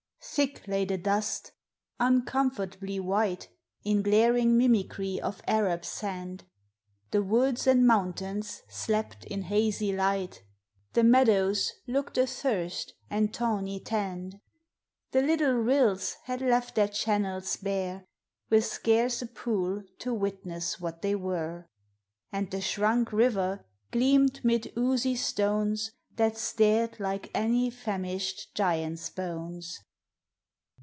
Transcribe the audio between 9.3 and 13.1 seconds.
hazy light; The meadows looked athirst